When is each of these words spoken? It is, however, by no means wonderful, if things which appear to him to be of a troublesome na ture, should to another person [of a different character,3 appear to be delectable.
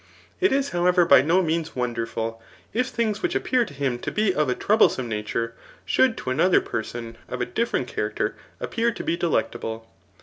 It 0.39 0.51
is, 0.51 0.69
however, 0.69 1.05
by 1.05 1.21
no 1.21 1.43
means 1.43 1.75
wonderful, 1.75 2.41
if 2.73 2.87
things 2.87 3.21
which 3.21 3.35
appear 3.35 3.65
to 3.65 3.73
him 3.75 3.99
to 3.99 4.09
be 4.11 4.33
of 4.33 4.49
a 4.49 4.55
troublesome 4.55 5.07
na 5.07 5.21
ture, 5.23 5.53
should 5.85 6.17
to 6.17 6.31
another 6.31 6.59
person 6.59 7.19
[of 7.29 7.39
a 7.39 7.45
different 7.45 7.87
character,3 7.87 8.35
appear 8.65 8.91
to 8.91 9.03
be 9.03 9.15
delectable. 9.15 9.87